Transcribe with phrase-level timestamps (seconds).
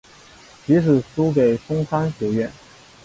[0.65, 2.51] 即使输给松商学园。